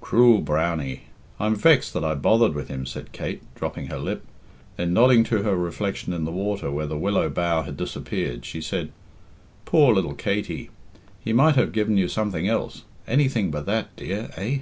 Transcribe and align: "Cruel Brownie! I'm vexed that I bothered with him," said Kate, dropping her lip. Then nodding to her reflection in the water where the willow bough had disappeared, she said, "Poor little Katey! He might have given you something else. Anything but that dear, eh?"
"Cruel 0.00 0.42
Brownie! 0.42 1.06
I'm 1.40 1.56
vexed 1.56 1.92
that 1.94 2.04
I 2.04 2.14
bothered 2.14 2.54
with 2.54 2.68
him," 2.68 2.86
said 2.86 3.10
Kate, 3.10 3.42
dropping 3.56 3.88
her 3.88 3.98
lip. 3.98 4.24
Then 4.76 4.92
nodding 4.92 5.24
to 5.24 5.42
her 5.42 5.56
reflection 5.56 6.12
in 6.12 6.24
the 6.24 6.30
water 6.30 6.70
where 6.70 6.86
the 6.86 6.96
willow 6.96 7.28
bough 7.28 7.62
had 7.62 7.76
disappeared, 7.76 8.44
she 8.44 8.60
said, 8.60 8.92
"Poor 9.64 9.92
little 9.92 10.14
Katey! 10.14 10.70
He 11.18 11.32
might 11.32 11.56
have 11.56 11.72
given 11.72 11.96
you 11.96 12.06
something 12.06 12.46
else. 12.46 12.84
Anything 13.08 13.50
but 13.50 13.66
that 13.66 13.96
dear, 13.96 14.30
eh?" 14.36 14.58